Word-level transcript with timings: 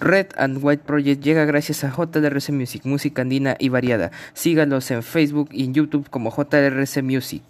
Red 0.00 0.28
and 0.36 0.62
White 0.62 0.84
Project 0.84 1.24
llega 1.24 1.44
gracias 1.44 1.82
a 1.82 1.90
JRC 1.90 2.50
Music, 2.50 2.82
música 2.84 3.22
andina 3.22 3.56
y 3.58 3.68
variada. 3.68 4.12
Sígalos 4.32 4.90
en 4.92 5.02
Facebook 5.02 5.48
y 5.52 5.64
en 5.64 5.74
YouTube 5.74 6.08
como 6.08 6.30
JRC 6.30 7.02
Music. 7.02 7.42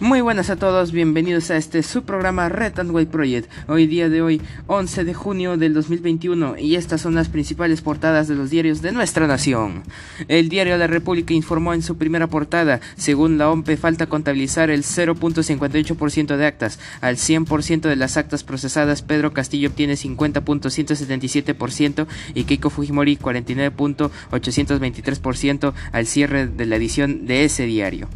Muy 0.00 0.20
buenas 0.20 0.48
a 0.48 0.54
todos, 0.54 0.92
bienvenidos 0.92 1.50
a 1.50 1.56
este 1.56 1.82
su 1.82 2.04
programa 2.04 2.48
Red 2.48 2.78
and 2.78 2.92
White 2.92 3.10
Project. 3.10 3.50
Hoy 3.66 3.88
día 3.88 4.08
de 4.08 4.22
hoy, 4.22 4.40
11 4.68 5.02
de 5.02 5.12
junio 5.12 5.56
del 5.56 5.74
2021, 5.74 6.56
y 6.56 6.76
estas 6.76 7.00
son 7.00 7.16
las 7.16 7.28
principales 7.28 7.80
portadas 7.80 8.28
de 8.28 8.36
los 8.36 8.48
diarios 8.48 8.80
de 8.80 8.92
nuestra 8.92 9.26
nación. 9.26 9.82
El 10.28 10.50
diario 10.50 10.78
la 10.78 10.86
República 10.86 11.34
informó 11.34 11.74
en 11.74 11.82
su 11.82 11.96
primera 11.96 12.28
portada, 12.28 12.78
según 12.96 13.38
la 13.38 13.50
OMPE 13.50 13.76
falta 13.76 14.06
contabilizar 14.06 14.70
el 14.70 14.84
0.58% 14.84 16.36
de 16.36 16.46
actas. 16.46 16.78
Al 17.00 17.16
100% 17.16 17.88
de 17.88 17.96
las 17.96 18.16
actas 18.16 18.44
procesadas, 18.44 19.02
Pedro 19.02 19.32
Castillo 19.32 19.70
obtiene 19.70 19.94
50.177% 19.94 22.06
y 22.34 22.44
Keiko 22.44 22.70
Fujimori 22.70 23.16
49.823% 23.16 25.72
al 25.90 26.06
cierre 26.06 26.46
de 26.46 26.66
la 26.66 26.76
edición 26.76 27.26
de 27.26 27.42
ese 27.42 27.66
diario 27.66 28.06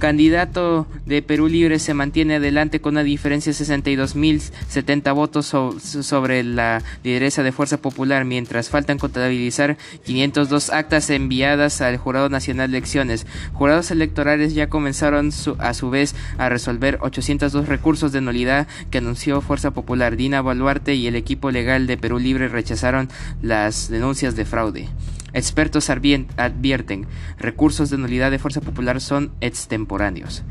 candidato 0.00 0.88
de 1.06 1.22
Perú 1.22 1.46
Libre 1.46 1.78
se 1.78 1.94
mantiene 1.94 2.36
adelante 2.36 2.80
con 2.80 2.94
una 2.94 3.04
diferencia 3.04 3.52
de 3.52 3.58
62.070 3.58 5.14
votos 5.14 5.46
sobre 6.04 6.42
la 6.42 6.82
lideresa 7.04 7.44
de 7.44 7.52
Fuerza 7.52 7.76
Popular, 7.76 8.24
mientras 8.24 8.68
faltan 8.68 8.98
contabilizar 8.98 9.76
502 10.04 10.70
actas 10.70 11.08
enviadas 11.10 11.80
al 11.80 11.98
Jurado 11.98 12.28
Nacional 12.28 12.72
de 12.72 12.78
Elecciones. 12.78 13.26
Jurados 13.52 13.92
electorales 13.92 14.54
ya 14.54 14.68
comenzaron 14.68 15.30
a 15.58 15.74
su 15.74 15.90
vez 15.90 16.16
a 16.38 16.48
resolver 16.48 16.98
802 17.00 17.68
recursos 17.68 18.10
de 18.10 18.20
nulidad 18.20 18.66
que 18.90 18.98
anunció 18.98 19.40
Fuerza 19.40 19.70
Popular. 19.70 20.16
Dina 20.16 20.42
Baluarte 20.42 20.94
y 20.94 21.06
el 21.06 21.14
equipo 21.14 21.50
legal 21.52 21.86
de 21.86 21.96
Perú 21.96 22.18
Libre 22.18 22.48
rechazaron 22.48 23.08
las 23.42 23.88
denuncias 23.88 24.34
de 24.34 24.44
fraude. 24.46 24.88
Expertos 25.32 25.90
advierten, 25.90 27.06
recursos 27.38 27.90
de 27.90 27.98
nulidad 27.98 28.30
de 28.30 28.38
fuerza 28.38 28.60
popular 28.60 29.00
son 29.00 29.32
extemporáneos. 29.40 30.44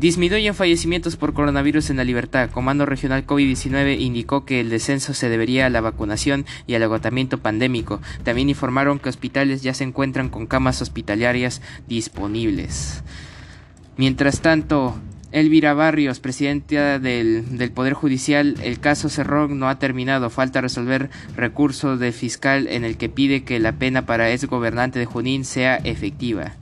Disminuyen 0.00 0.54
fallecimientos 0.54 1.16
por 1.16 1.34
coronavirus 1.34 1.90
en 1.90 1.98
la 1.98 2.04
libertad. 2.04 2.48
Comando 2.48 2.86
Regional 2.86 3.26
COVID-19 3.26 4.00
indicó 4.00 4.46
que 4.46 4.60
el 4.60 4.70
descenso 4.70 5.12
se 5.12 5.28
debería 5.28 5.66
a 5.66 5.68
la 5.68 5.82
vacunación 5.82 6.46
y 6.66 6.74
al 6.74 6.82
agotamiento 6.82 7.36
pandémico. 7.36 8.00
También 8.24 8.48
informaron 8.48 8.98
que 8.98 9.10
hospitales 9.10 9.60
ya 9.62 9.74
se 9.74 9.84
encuentran 9.84 10.30
con 10.30 10.46
camas 10.46 10.80
hospitalarias 10.80 11.60
disponibles. 11.86 13.02
Mientras 13.98 14.40
tanto, 14.40 14.98
Elvira 15.32 15.74
Barrios, 15.74 16.18
presidenta 16.18 16.98
del, 16.98 17.44
Poder 17.74 17.92
Judicial, 17.92 18.56
el 18.62 18.80
caso 18.80 19.08
Cerrón 19.08 19.58
no 19.58 19.68
ha 19.68 19.78
terminado. 19.78 20.28
Falta 20.28 20.60
resolver 20.60 21.08
recurso 21.36 21.96
de 21.96 22.12
fiscal 22.12 22.66
en 22.66 22.84
el 22.84 22.96
que 22.96 23.08
pide 23.08 23.44
que 23.44 23.60
la 23.60 23.72
pena 23.72 24.06
para 24.06 24.30
ex 24.32 24.44
gobernante 24.46 24.98
de 24.98 25.06
Junín 25.06 25.44
sea 25.44 25.76
efectiva. 25.76 26.54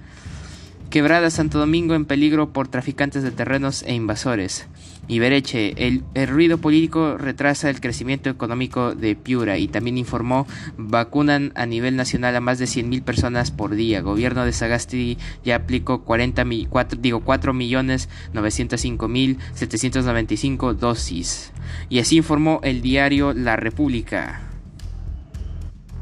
Quebrada 0.91 1.29
Santo 1.29 1.59
Domingo 1.59 1.95
en 1.95 2.07
peligro 2.07 2.51
por 2.55 2.69
traficantes 2.69 3.23
de 3.23 3.31
terrenos 3.31 3.83
e 3.83 3.93
invasores. 3.93 4.69
Ibereche, 5.07 5.75
el, 5.87 6.03
el, 6.15 6.29
ruido 6.29 6.59
político 6.59 7.19
retrasa 7.19 7.69
el 7.69 7.81
crecimiento 7.81 8.31
económico 8.31 8.95
de 8.95 9.15
Piura 9.15 9.59
y 9.59 9.69
también 9.69 9.99
informó 9.99 10.47
vacunan 10.79 11.53
a 11.57 11.67
nivel 11.67 11.95
nacional 11.97 12.37
a 12.37 12.41
más 12.41 12.59
de 12.59 12.65
100.000 12.65 13.03
personas 13.03 13.51
por 13.51 13.75
día. 13.75 14.01
Gobierno 14.01 14.47
de 14.47 14.53
Sagasti 14.53 15.19
ya 15.45 15.57
aplicó 15.57 16.05
40 16.05 16.45
4, 16.71 16.99
digo 17.03 17.21
4 17.21 17.53
millones 17.53 18.09
905 18.33 19.09
mil 19.09 19.39
795 19.55 20.73
dosis. 20.73 21.53
Y 21.91 21.99
así 21.99 22.17
informó 22.17 22.61
el 22.63 22.81
diario 22.81 23.35
La 23.35 23.57
República. 23.57 24.48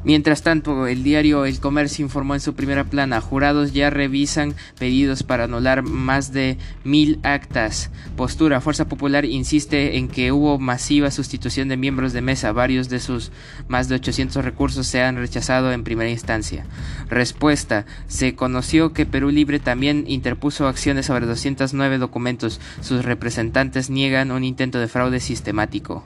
Mientras 0.06 0.42
tanto, 0.42 0.86
el 0.86 1.02
diario 1.02 1.46
El 1.46 1.58
Comercio 1.58 2.04
informó 2.04 2.34
en 2.34 2.40
su 2.40 2.54
primera 2.54 2.84
plana, 2.84 3.20
jurados 3.20 3.72
ya 3.72 3.90
revisan 3.90 4.54
pedidos 4.78 5.24
para 5.24 5.44
anular 5.44 5.82
más 5.82 6.32
de 6.32 6.58
mil 6.84 7.18
actas. 7.24 7.90
Postura, 8.16 8.60
Fuerza 8.60 8.86
Popular 8.86 9.24
insiste 9.24 9.96
en 9.96 10.06
que 10.06 10.30
hubo 10.30 10.60
masiva 10.60 11.10
sustitución 11.10 11.66
de 11.66 11.76
miembros 11.76 12.12
de 12.12 12.20
mesa, 12.20 12.52
varios 12.52 12.88
de 12.88 13.00
sus 13.00 13.32
más 13.66 13.88
de 13.88 13.96
800 13.96 14.44
recursos 14.44 14.86
se 14.86 15.02
han 15.02 15.16
rechazado 15.16 15.72
en 15.72 15.82
primera 15.82 16.08
instancia. 16.08 16.66
Respuesta, 17.08 17.84
se 18.06 18.36
conoció 18.36 18.92
que 18.92 19.06
Perú 19.06 19.30
Libre 19.30 19.58
también 19.58 20.04
interpuso 20.06 20.68
acciones 20.68 21.06
sobre 21.06 21.26
209 21.26 21.98
documentos, 21.98 22.60
sus 22.80 23.04
representantes 23.04 23.90
niegan 23.90 24.30
un 24.30 24.44
intento 24.44 24.78
de 24.78 24.86
fraude 24.86 25.18
sistemático. 25.18 26.04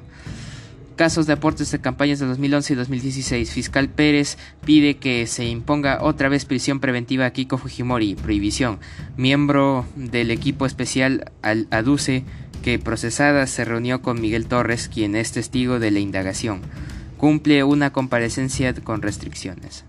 Casos 1.01 1.27
de 1.27 1.33
aportes 1.33 1.71
de 1.71 1.81
campañas 1.81 2.19
de 2.19 2.27
2011 2.27 2.75
y 2.75 2.77
2016. 2.77 3.51
Fiscal 3.51 3.89
Pérez 3.89 4.37
pide 4.67 4.99
que 4.99 5.27
se 5.27 5.47
imponga 5.47 6.03
otra 6.03 6.29
vez 6.29 6.45
prisión 6.45 6.79
preventiva 6.79 7.25
a 7.25 7.31
Kiko 7.31 7.57
Fujimori. 7.57 8.17
Prohibición. 8.17 8.81
Miembro 9.17 9.87
del 9.97 10.31
equipo 10.31 10.67
especial 10.67 11.33
aduce 11.71 12.25
que 12.63 12.79
procesada 12.79 13.47
se 13.47 13.65
reunió 13.65 14.03
con 14.03 14.21
Miguel 14.21 14.45
Torres, 14.45 14.91
quien 14.93 15.17
es 15.17 15.33
testigo 15.33 15.79
de 15.79 15.91
la 15.91 16.01
indagación. 16.01 16.61
Cumple 17.17 17.65
una 17.65 17.95
comparecencia 17.95 18.75
con 18.75 19.01
restricciones. 19.01 19.87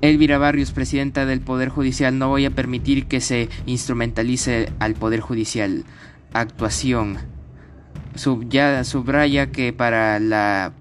Elvira 0.02 0.38
Barrios, 0.38 0.72
presidenta 0.72 1.26
del 1.26 1.42
Poder 1.42 1.70
Judicial, 1.70 2.18
no 2.18 2.30
voy 2.30 2.46
a 2.46 2.52
permitir 2.52 3.06
que 3.06 3.22
se 3.22 3.50
instrumentalice 3.66 4.70
al 4.80 4.94
Poder 4.94 5.20
Judicial. 5.22 5.84
Actuación. 6.34 7.18
ya 8.50 8.84
subraya 8.84 9.52
que 9.52 9.74
para 9.74 10.20
la 10.20 10.74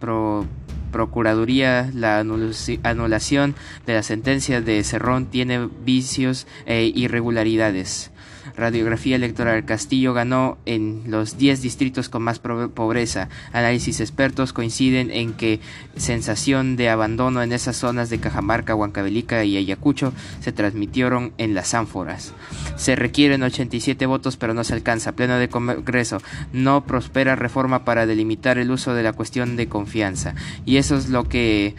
Procuraduría 0.92 1.90
la 1.92 2.20
anulación 2.20 3.54
de 3.84 3.94
la 3.94 4.02
sentencia 4.04 4.60
de 4.60 4.84
Cerrón 4.84 5.26
tiene 5.26 5.68
vicios 5.84 6.46
e 6.66 6.84
irregularidades. 6.84 8.12
Radiografía 8.56 9.16
electoral. 9.16 9.64
Castillo 9.64 10.14
ganó 10.14 10.58
en 10.66 11.02
los 11.06 11.36
10 11.38 11.62
distritos 11.62 12.08
con 12.08 12.22
más 12.22 12.38
pobreza. 12.38 13.28
Análisis 13.52 14.00
expertos 14.00 14.52
coinciden 14.52 15.10
en 15.10 15.32
que 15.32 15.60
sensación 15.96 16.76
de 16.76 16.88
abandono 16.88 17.42
en 17.42 17.52
esas 17.52 17.76
zonas 17.76 18.10
de 18.10 18.18
Cajamarca, 18.18 18.74
Huancavelica 18.74 19.44
y 19.44 19.56
Ayacucho 19.56 20.12
se 20.40 20.52
transmitieron 20.52 21.32
en 21.38 21.54
las 21.54 21.74
ánforas. 21.74 22.32
Se 22.76 22.96
requieren 22.96 23.42
87 23.42 24.06
votos 24.06 24.36
pero 24.36 24.54
no 24.54 24.64
se 24.64 24.74
alcanza. 24.74 25.12
Pleno 25.12 25.36
de 25.38 25.48
Congreso. 25.48 26.18
No 26.52 26.84
prospera 26.84 27.36
reforma 27.36 27.84
para 27.84 28.06
delimitar 28.06 28.58
el 28.58 28.70
uso 28.70 28.94
de 28.94 29.02
la 29.02 29.12
cuestión 29.12 29.56
de 29.56 29.68
confianza. 29.68 30.34
Y 30.64 30.76
eso 30.76 30.96
es 30.96 31.08
lo 31.08 31.28
que 31.28 31.74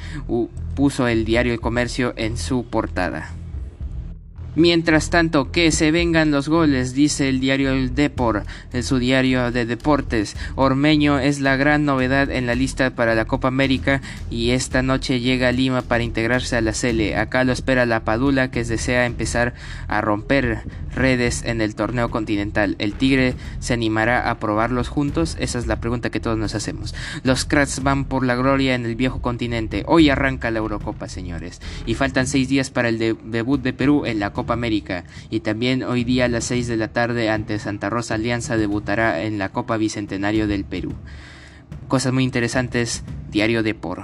puso 0.76 1.08
el 1.08 1.26
diario 1.26 1.54
El 1.54 1.62
Comercio 1.62 2.14
en 2.18 2.38
su 2.38 2.66
portada. 2.66 3.32
Mientras 4.56 5.10
tanto, 5.10 5.52
que 5.52 5.72
se 5.72 5.92
vengan 5.92 6.32
los 6.32 6.48
goles, 6.48 6.94
dice 6.94 7.28
el 7.28 7.42
diario 7.42 7.72
El 7.74 7.94
Depor, 7.94 8.44
en 8.72 8.84
su 8.84 9.00
diario 9.00 9.52
de 9.52 9.66
deportes. 9.66 10.38
Ormeño 10.56 11.20
es 11.20 11.42
la 11.42 11.58
gran 11.58 11.84
novedad 11.84 12.32
en 12.32 12.46
la 12.46 12.56
lista 12.56 12.92
para 12.92 13.16
la 13.16 13.26
Copa 13.26 13.50
América 13.50 14.02
y 14.30 14.52
esta 14.52 14.82
noche 14.82 15.20
llega 15.20 15.50
a 15.50 15.52
Lima 15.52 15.82
para 15.82 16.04
integrarse 16.04 16.56
a 16.56 16.62
la 16.62 16.74
Cele. 16.74 17.18
Acá 17.18 17.44
lo 17.44 17.52
espera 17.52 17.86
la 17.86 18.06
Padula 18.06 18.50
que 18.50 18.64
desea 18.64 19.06
empezar 19.06 19.56
a 19.90 20.00
romper 20.00 20.62
redes 20.96 21.44
en 21.44 21.60
el 21.60 21.76
torneo 21.76 22.10
continental. 22.10 22.78
¿El 22.80 22.94
Tigre 22.94 23.36
se 23.60 23.74
animará 23.74 24.30
a 24.30 24.40
probarlos 24.40 24.88
juntos? 24.88 25.36
Esa 25.38 25.60
es 25.60 25.68
la 25.68 25.82
pregunta 25.82 26.12
que 26.12 26.22
todos 26.22 26.38
nos 26.38 26.56
hacemos. 26.56 26.96
Los 27.24 27.44
cracks 27.44 27.84
van 27.84 28.06
por 28.06 28.26
la 28.26 28.36
gloria 28.36 28.76
en 28.76 28.86
el 28.86 28.96
viejo 28.96 29.22
continente. 29.22 29.84
Hoy 29.86 30.10
arranca 30.10 30.50
la 30.50 30.60
Eurocopa, 30.60 31.10
señores. 31.10 31.62
Y 31.86 31.96
faltan 31.96 32.26
seis 32.26 32.48
días 32.48 32.70
para 32.70 32.88
el 32.88 32.98
debut 32.98 33.62
de 33.62 33.74
Perú 33.74 34.06
en 34.06 34.20
la 34.20 34.32
Copa 34.32 34.45
América. 34.54 35.06
Y 35.30 35.42
también 35.42 35.84
hoy 35.84 36.04
día 36.04 36.26
a 36.26 36.30
las 36.30 36.46
6 36.46 36.68
de 36.68 36.78
la 36.78 36.90
tarde 36.90 37.30
ante 37.30 37.60
Santa 37.60 37.90
Rosa 37.90 38.16
Alianza 38.16 38.58
debutará 38.58 39.24
en 39.24 39.38
la 39.38 39.50
Copa 39.50 39.78
Bicentenario 39.78 40.48
del 40.48 40.66
Perú. 40.66 40.94
Cosas 41.88 42.14
muy 42.14 42.24
interesantes, 42.24 43.04
Diario 43.32 43.64
de 43.64 43.76
Por. 43.76 44.04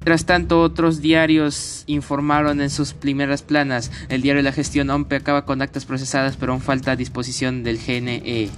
Mientras 0.00 0.24
tanto, 0.24 0.62
otros 0.62 1.02
diarios 1.02 1.84
informaron 1.86 2.62
en 2.62 2.70
sus 2.70 2.94
primeras 2.94 3.42
planas. 3.42 3.90
El 4.08 4.22
diario 4.22 4.38
de 4.38 4.48
la 4.48 4.52
gestión 4.52 4.88
OMPE 4.88 5.16
acaba 5.16 5.44
con 5.44 5.60
actas 5.60 5.84
procesadas, 5.84 6.38
pero 6.38 6.52
aún 6.52 6.62
falta 6.62 6.96
disposición 6.96 7.62
del 7.62 7.78
GNE. 7.78 8.48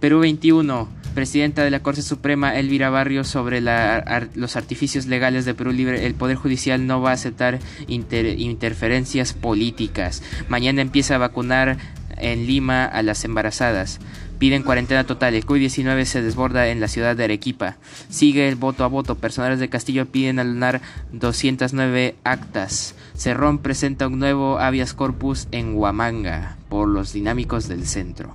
Perú 0.00 0.20
21. 0.20 0.88
Presidenta 1.14 1.64
de 1.64 1.70
la 1.70 1.80
Corte 1.80 2.02
Suprema 2.02 2.56
Elvira 2.58 2.90
Barrio 2.90 3.24
sobre 3.24 3.60
los 3.60 4.56
artificios 4.56 5.06
legales 5.06 5.44
de 5.44 5.54
Perú 5.54 5.72
Libre. 5.72 6.06
El 6.06 6.14
Poder 6.14 6.36
Judicial 6.36 6.86
no 6.86 7.00
va 7.00 7.10
a 7.10 7.14
aceptar 7.14 7.58
interferencias 7.88 9.32
políticas. 9.32 10.22
Mañana 10.48 10.82
empieza 10.82 11.16
a 11.16 11.18
vacunar 11.18 11.78
en 12.16 12.46
Lima 12.46 12.84
a 12.84 13.02
las 13.02 13.24
embarazadas. 13.24 14.00
Piden 14.38 14.62
cuarentena 14.62 15.04
total. 15.04 15.34
El 15.34 15.44
COVID-19 15.44 16.04
se 16.04 16.22
desborda 16.22 16.68
en 16.68 16.80
la 16.80 16.86
ciudad 16.86 17.16
de 17.16 17.24
Arequipa. 17.24 17.76
Sigue 18.08 18.48
el 18.48 18.54
voto 18.54 18.84
a 18.84 18.86
voto. 18.86 19.16
Personales 19.16 19.58
de 19.58 19.68
Castillo 19.68 20.06
piden 20.06 20.38
alunar 20.38 20.80
209 21.12 22.14
actas. 22.22 22.94
Cerrón 23.16 23.58
presenta 23.58 24.06
un 24.06 24.20
nuevo 24.20 24.60
habeas 24.60 24.94
corpus 24.94 25.48
en 25.50 25.74
Huamanga 25.74 26.56
por 26.68 26.86
los 26.86 27.12
dinámicos 27.12 27.66
del 27.66 27.84
centro. 27.84 28.32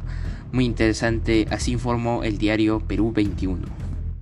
Muy 0.54 0.66
interesante, 0.66 1.48
así 1.50 1.72
informó 1.72 2.24
el 2.24 2.38
diario 2.38 2.80
Perú 2.80 3.12
21. 3.12 3.66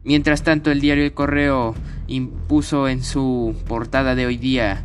Mientras 0.05 0.43
tanto, 0.43 0.71
el 0.71 0.79
diario 0.81 1.03
El 1.03 1.13
Correo 1.13 1.75
impuso 2.07 2.87
en 2.87 3.03
su 3.03 3.53
portada 3.67 4.15
de 4.15 4.25
hoy 4.25 4.37
día 4.37 4.83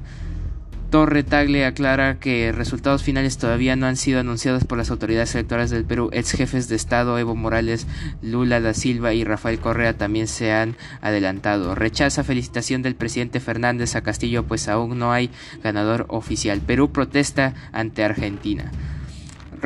Torre 0.91 1.23
Tagle 1.23 1.65
aclara 1.65 2.19
que 2.19 2.53
resultados 2.53 3.03
finales 3.03 3.39
todavía 3.39 3.77
no 3.77 3.87
han 3.87 3.97
sido 3.97 4.21
anunciados 4.21 4.65
por 4.65 4.79
las 4.79 4.91
autoridades 4.91 5.35
electorales 5.35 5.71
del 5.71 5.85
Perú. 5.85 6.11
Ex 6.13 6.33
jefes 6.33 6.69
de 6.69 6.75
Estado 6.77 7.19
Evo 7.19 7.37
Morales, 7.37 7.87
Lula 8.23 8.61
da 8.61 8.75
Silva 8.75 9.13
y 9.13 9.23
Rafael 9.23 9.61
Correa 9.61 9.97
también 9.97 10.27
se 10.27 10.53
han 10.53 10.77
adelantado. 11.01 11.75
Rechaza 11.75 12.25
felicitación 12.25 12.83
del 12.83 12.97
presidente 12.97 13.39
Fernández 13.41 13.95
a 13.95 14.03
Castillo, 14.03 14.45
pues 14.45 14.69
aún 14.69 14.99
no 14.99 15.13
hay 15.13 15.31
ganador 15.63 16.07
oficial. 16.09 16.61
Perú 16.61 16.91
protesta 16.91 17.55
ante 17.73 18.05
Argentina. 18.05 18.71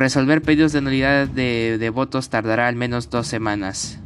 Resolver 0.00 0.40
pedidos 0.40 0.72
de 0.72 0.80
nulidad 0.80 1.28
de, 1.28 1.90
votos 1.92 2.30
tardará 2.30 2.68
al 2.68 2.74
menos 2.74 3.10
dos 3.10 3.26
semanas, 3.26 3.98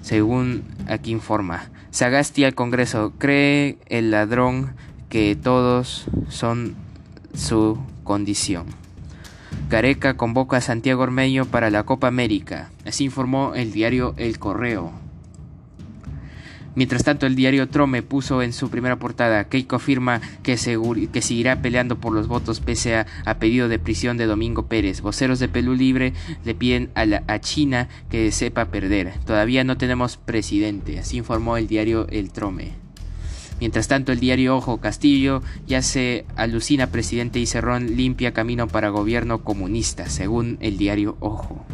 según 0.00 0.62
aquí 0.86 1.10
informa. 1.10 1.70
Sagasti 1.90 2.44
al 2.44 2.54
Congreso 2.54 3.12
cree 3.18 3.78
el 3.86 4.12
ladrón 4.12 4.74
que 5.08 5.34
todos 5.34 6.06
son 6.28 6.76
su 7.34 7.80
condición. 8.04 8.66
Gareca 9.68 10.16
convoca 10.16 10.58
a 10.58 10.60
Santiago 10.60 11.02
Ormeño 11.02 11.46
para 11.46 11.70
la 11.70 11.82
Copa 11.82 12.06
América, 12.06 12.70
así 12.86 13.02
informó 13.02 13.56
el 13.56 13.72
diario 13.72 14.14
El 14.18 14.38
Correo. 14.38 15.07
Mientras 16.74 17.02
tanto, 17.02 17.26
el 17.26 17.34
diario 17.34 17.68
Trome 17.68 18.02
puso 18.02 18.42
en 18.42 18.52
su 18.52 18.70
primera 18.70 18.96
portada, 18.96 19.48
Keiko 19.48 19.76
afirma 19.76 20.20
que, 20.42 20.56
seguirá 20.56 21.60
peleando 21.60 21.98
por 21.98 22.12
los 22.12 22.28
votos 22.28 22.60
pese 22.60 22.96
a, 22.96 23.38
pedido 23.38 23.68
de 23.68 23.78
prisión 23.78 24.16
de 24.16 24.26
Domingo 24.26 24.66
Pérez. 24.66 25.00
Voceros 25.00 25.40
de 25.40 25.48
Pelú 25.48 25.74
Libre 25.74 26.12
le 26.44 26.54
piden 26.54 26.90
a, 26.94 27.04
la, 27.04 27.24
a 27.26 27.40
China 27.40 27.88
que 28.10 28.30
sepa 28.30 28.66
perder. 28.66 29.14
Todavía 29.26 29.64
no 29.64 29.76
tenemos 29.76 30.16
presidente, 30.16 30.98
así 30.98 31.16
informó 31.16 31.56
el 31.56 31.66
diario 31.66 32.06
El 32.10 32.30
Trome. 32.30 32.72
Mientras 33.60 33.88
tanto, 33.88 34.12
el 34.12 34.20
diario 34.20 34.56
Ojo 34.56 34.78
Castillo 34.78 35.42
ya 35.66 35.82
se 35.82 36.24
alucina 36.36 36.88
presidente 36.88 37.40
y 37.40 37.46
Cerrón 37.46 37.96
limpia 37.96 38.32
camino 38.32 38.68
para 38.68 38.90
gobierno 38.90 39.42
comunista, 39.42 40.08
según 40.08 40.58
el 40.60 40.78
diario 40.78 41.16
Ojo. 41.20 41.66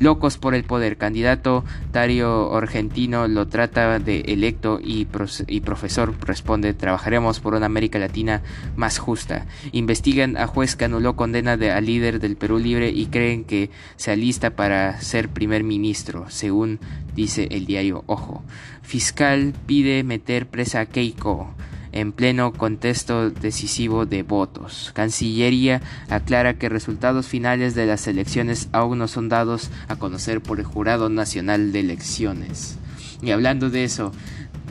Locos 0.00 0.38
por 0.38 0.54
el 0.54 0.64
poder. 0.64 0.96
Candidato 0.96 1.64
Dario 1.92 2.54
Argentino 2.54 3.28
lo 3.28 3.48
trata 3.48 3.98
de 3.98 4.20
electo 4.20 4.80
y, 4.82 5.06
y, 5.46 5.60
profesor 5.60 6.14
responde 6.20 6.74
trabajaremos 6.74 7.40
por 7.40 7.54
una 7.54 7.66
América 7.66 7.98
Latina 7.98 8.42
más 8.76 8.98
justa. 8.98 9.46
Investigan 9.72 10.36
a 10.36 10.46
juez 10.46 10.76
que 10.76 10.84
anuló 10.84 11.16
condena 11.16 11.56
de, 11.56 11.70
al 11.70 11.86
líder 11.86 12.20
del 12.20 12.36
Perú 12.36 12.58
Libre 12.58 12.90
y 12.90 13.06
creen 13.06 13.44
que 13.44 13.70
se 13.96 14.10
alista 14.10 14.50
para 14.50 15.00
ser 15.00 15.28
primer 15.28 15.64
ministro, 15.64 16.26
según 16.28 16.80
dice 17.14 17.48
el 17.50 17.66
diario 17.66 18.04
Ojo. 18.06 18.44
Fiscal 18.82 19.54
pide 19.66 20.02
meter 20.04 20.46
presa 20.46 20.80
a 20.80 20.86
Keiko 20.86 21.54
en 21.94 22.12
pleno 22.12 22.52
contexto 22.52 23.30
decisivo 23.30 24.04
de 24.04 24.22
votos. 24.24 24.90
Cancillería 24.94 25.80
aclara 26.10 26.58
que 26.58 26.68
resultados 26.68 27.28
finales 27.28 27.76
de 27.76 27.86
las 27.86 28.08
elecciones 28.08 28.68
aún 28.72 28.98
no 28.98 29.06
son 29.06 29.28
dados 29.28 29.70
a 29.86 29.94
conocer 29.96 30.40
por 30.42 30.58
el 30.58 30.66
Jurado 30.66 31.08
Nacional 31.08 31.70
de 31.72 31.78
Elecciones. 31.80 32.76
Y 33.22 33.30
hablando 33.30 33.70
de 33.70 33.84
eso, 33.84 34.10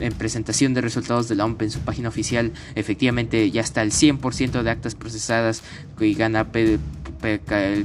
en 0.00 0.12
presentación 0.12 0.74
de 0.74 0.82
resultados 0.82 1.26
de 1.26 1.36
la 1.36 1.46
OMP 1.46 1.62
en 1.62 1.70
su 1.70 1.80
página 1.80 2.10
oficial, 2.10 2.52
efectivamente 2.74 3.50
ya 3.50 3.62
está 3.62 3.80
el 3.80 3.90
100% 3.90 4.62
de 4.62 4.70
actas 4.70 4.94
procesadas 4.94 5.62
que 5.98 6.12
gana 6.12 6.46
el 6.52 6.78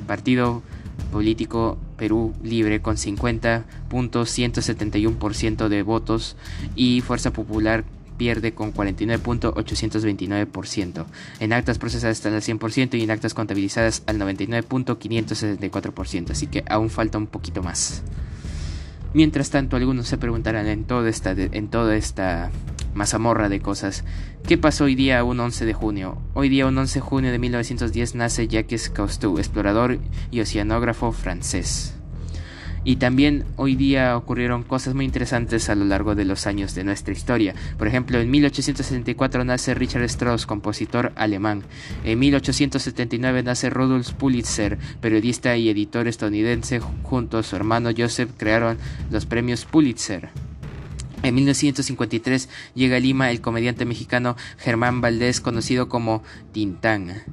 partido 0.05 0.63
político 1.13 1.77
Perú 1.97 2.33
Libre 2.43 2.81
con 2.81 2.97
50.171% 2.97 5.69
de 5.69 5.81
votos 5.81 6.35
y 6.75 6.99
Fuerza 6.99 7.31
Popular 7.31 7.85
pierde 8.19 8.53
con 8.53 8.71
49.829%. 8.73 11.05
En 11.39 11.53
actas 11.53 11.79
procesadas 11.79 12.23
al 12.25 12.33
100% 12.33 12.99
y 12.99 13.03
en 13.03 13.09
actas 13.09 13.33
contabilizadas 13.33 14.03
al 14.05 14.19
99.574%, 14.19 16.29
así 16.31 16.45
que 16.47 16.65
aún 16.69 16.89
falta 16.91 17.17
un 17.17 17.27
poquito 17.27 17.63
más. 17.63 18.03
Mientras 19.13 19.49
tanto, 19.49 19.77
algunos 19.77 20.07
se 20.07 20.19
preguntarán 20.19 20.67
en 20.67 20.83
toda 20.83 21.09
esta, 21.09 21.31
en 21.31 21.69
toda 21.69 21.95
esta 21.95 22.51
mazamorra 22.93 23.49
de 23.49 23.61
cosas, 23.61 24.03
¿qué 24.45 24.57
pasó 24.57 24.83
hoy 24.83 24.95
día 24.95 25.23
un 25.23 25.39
11 25.39 25.65
de 25.65 25.73
junio? 25.73 26.17
Hoy 26.33 26.49
día 26.49 26.65
un 26.67 26.77
11 26.77 26.99
de 26.99 27.01
junio 27.01 27.31
de 27.31 27.39
1910 27.39 28.15
nace 28.15 28.47
Jacques 28.47 28.89
Cousteau, 28.89 29.39
explorador 29.39 29.97
y 30.29 30.41
oceanógrafo 30.41 31.11
francés. 31.11 31.98
Y 32.83 32.95
también 32.95 33.45
hoy 33.55 33.75
día 33.75 34.15
ocurrieron 34.15 34.63
cosas 34.63 34.93
muy 34.93 35.05
interesantes 35.05 35.69
a 35.69 35.75
lo 35.75 35.85
largo 35.85 36.15
de 36.15 36.25
los 36.25 36.47
años 36.47 36.75
de 36.75 36.83
nuestra 36.83 37.13
historia. 37.13 37.53
Por 37.77 37.87
ejemplo, 37.87 38.19
en 38.19 38.31
1864 38.31 39.43
nace 39.43 39.73
Richard 39.73 40.03
Strauss, 40.03 40.45
compositor 40.45 41.11
alemán. 41.15 41.63
En 42.03 42.19
1879 42.19 43.43
nace 43.43 43.69
Rudolf 43.69 44.13
Pulitzer, 44.13 44.77
periodista 45.01 45.57
y 45.57 45.69
editor 45.69 46.07
estadounidense. 46.07 46.79
Junto 47.03 47.37
a 47.37 47.43
su 47.43 47.55
hermano 47.55 47.89
Joseph 47.95 48.31
crearon 48.37 48.77
los 49.11 49.25
premios 49.25 49.65
Pulitzer. 49.65 50.29
En 51.21 51.35
1953 51.35 52.49
llega 52.75 52.95
a 52.95 52.99
Lima 52.99 53.29
el 53.29 53.41
comediante 53.41 53.83
mexicano 53.83 54.37
Germán 54.57 55.01
Valdés, 55.01 55.41
conocido 55.41 55.89
como 55.89 56.23
Tintán. 56.53 57.23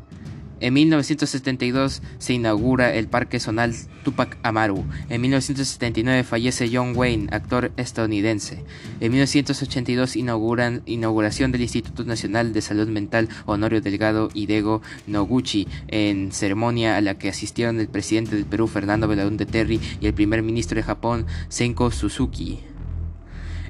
En 0.58 0.72
1972 0.72 2.02
se 2.18 2.32
inaugura 2.32 2.94
el 2.94 3.08
Parque 3.08 3.40
Zonal 3.40 3.75
Tupac 4.04 4.38
Amaru. 4.42 4.84
En 5.10 5.20
1979 5.20 6.25
fallece 6.25 6.70
John 6.72 6.94
Wayne, 6.96 7.28
actor 7.30 7.72
estadounidense. 7.76 8.64
En 9.00 9.12
1982 9.12 10.16
inauguran 10.16 10.82
inauguración 10.86 11.52
del 11.52 11.62
Instituto 11.62 12.04
Nacional 12.04 12.54
de 12.54 12.62
Salud 12.62 12.88
Mental 12.88 13.28
Honorio 13.44 13.82
Delgado 13.82 14.30
Hidego 14.32 14.80
Noguchi 15.06 15.68
en 15.88 16.32
ceremonia 16.32 16.96
a 16.96 17.02
la 17.02 17.18
que 17.18 17.28
asistieron 17.28 17.78
el 17.78 17.88
presidente 17.88 18.34
del 18.34 18.46
Perú 18.46 18.66
Fernando 18.66 19.08
Belaúnde 19.08 19.44
Terry 19.44 19.80
y 20.00 20.06
el 20.06 20.14
primer 20.14 20.42
ministro 20.42 20.76
de 20.76 20.84
Japón 20.84 21.26
Senko 21.48 21.90
Suzuki. 21.90 22.60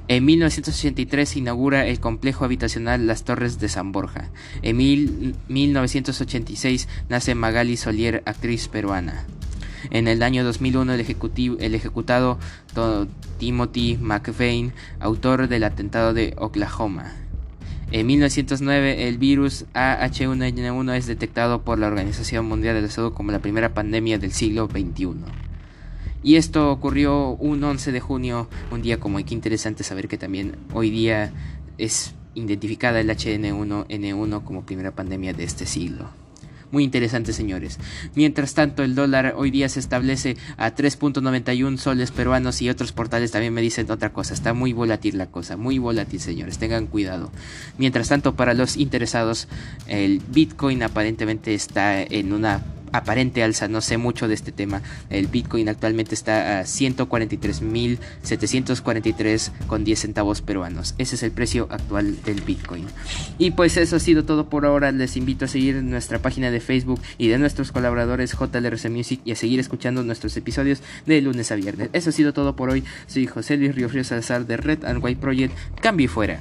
En 0.09 0.23
1983 0.23 1.27
se 1.27 1.39
inaugura 1.39 1.85
el 1.85 1.99
complejo 1.99 2.45
habitacional 2.45 3.07
Las 3.07 3.25
Torres 3.25 3.59
de 3.59 3.67
San 3.67 3.91
Borja. 3.91 4.29
En 4.61 4.77
1986 4.77 6.87
nace 7.09 7.35
Magali 7.35 7.75
Solier, 7.75 8.23
actriz 8.25 8.69
peruana. 8.69 9.25
En 9.91 10.07
el 10.07 10.23
año 10.23 10.45
2001 10.45 10.93
el, 10.93 11.01
el 11.59 11.75
ejecutado 11.75 12.39
Timothy 13.37 13.97
McVeigh, 13.97 14.71
autor 15.01 15.49
del 15.49 15.65
atentado 15.65 16.13
de 16.13 16.33
Oklahoma. 16.37 17.13
En 17.91 18.07
1909 18.07 19.09
el 19.09 19.17
virus 19.17 19.65
AH1N1 19.73 20.95
es 20.95 21.07
detectado 21.07 21.63
por 21.63 21.79
la 21.79 21.87
Organización 21.87 22.45
Mundial 22.45 22.75
de 22.75 22.83
la 22.83 22.89
Salud 22.89 23.13
como 23.13 23.31
la 23.31 23.39
primera 23.39 23.73
pandemia 23.73 24.17
del 24.17 24.31
siglo 24.31 24.67
XXI. 24.67 25.46
Y 26.23 26.35
esto 26.35 26.71
ocurrió 26.71 27.29
un 27.31 27.63
11 27.63 27.91
de 27.91 27.99
junio, 27.99 28.49
un 28.71 28.81
día 28.81 28.99
como 28.99 29.19
y 29.19 29.23
qué 29.23 29.33
interesante 29.33 29.83
saber 29.83 30.07
que 30.07 30.17
también 30.17 30.57
hoy 30.73 30.89
día 30.89 31.31
es 31.77 32.13
identificada 32.33 32.99
el 32.99 33.09
HN1N1 33.09 34.43
como 34.43 34.65
primera 34.65 34.91
pandemia 34.91 35.33
de 35.33 35.43
este 35.43 35.65
siglo. 35.65 36.09
Muy 36.69 36.83
interesante, 36.83 37.31
señores. 37.31 37.79
Mientras 38.13 38.53
tanto, 38.53 38.83
el 38.83 38.93
dólar 38.93 39.35
hoy 39.37 39.51
día 39.51 39.69
se 39.69 39.79
establece 39.79 40.35
a 40.57 40.75
3.91 40.75 41.77
soles 41.77 42.11
peruanos 42.11 42.61
y 42.61 42.69
otros 42.69 42.91
portales 42.91 43.31
también 43.31 43.53
me 43.53 43.61
dicen 43.61 43.89
otra 43.89 44.11
cosa. 44.11 44.33
Está 44.33 44.53
muy 44.53 44.73
volátil 44.73 45.17
la 45.17 45.27
cosa, 45.27 45.55
muy 45.55 45.79
volátil, 45.79 46.19
señores. 46.19 46.57
Tengan 46.57 46.87
cuidado. 46.87 47.31
Mientras 47.77 48.09
tanto, 48.09 48.35
para 48.35 48.53
los 48.53 48.75
interesados, 48.75 49.47
el 49.87 50.19
Bitcoin 50.27 50.83
aparentemente 50.83 51.53
está 51.53 52.01
en 52.01 52.33
una 52.33 52.61
aparente 52.91 53.43
alza, 53.43 53.67
no 53.67 53.81
sé 53.81 53.97
mucho 53.97 54.27
de 54.27 54.33
este 54.33 54.51
tema. 54.51 54.81
El 55.09 55.27
Bitcoin 55.27 55.69
actualmente 55.69 56.15
está 56.15 56.59
a 56.59 56.63
143.743 56.63 59.51
con 59.67 59.83
10 59.83 59.99
centavos 59.99 60.41
peruanos. 60.41 60.95
Ese 60.97 61.13
es 61.15 61.23
el 61.23 61.31
precio 61.31 61.67
actual 61.69 62.21
del 62.23 62.41
Bitcoin. 62.41 62.85
Y 63.37 63.51
pues 63.51 63.77
eso 63.77 63.97
ha 63.97 63.99
sido 63.99 64.25
todo 64.25 64.49
por 64.49 64.65
ahora. 64.65 64.91
Les 64.91 65.15
invito 65.17 65.45
a 65.45 65.47
seguir 65.47 65.75
nuestra 65.83 66.17
página 66.19 66.49
de 66.51 66.59
Facebook 66.59 67.01
y 67.17 67.27
de 67.27 67.37
nuestros 67.37 67.71
colaboradores 67.71 68.33
JLRC 68.33 68.89
Music 68.89 69.21
y 69.25 69.31
a 69.31 69.35
seguir 69.35 69.59
escuchando 69.59 70.03
nuestros 70.03 70.35
episodios 70.37 70.81
de 71.05 71.21
lunes 71.21 71.51
a 71.51 71.55
viernes. 71.55 71.89
Eso 71.93 72.09
ha 72.09 72.13
sido 72.13 72.33
todo 72.33 72.55
por 72.55 72.69
hoy. 72.69 72.83
Soy 73.07 73.27
José 73.27 73.57
Luis 73.57 73.75
Río 73.75 73.89
Salazar 74.03 74.45
de 74.45 74.57
Red 74.57 74.85
and 74.85 75.03
White 75.03 75.21
Project. 75.21 75.53
Cambio 75.81 76.05
y 76.05 76.07
fuera. 76.07 76.39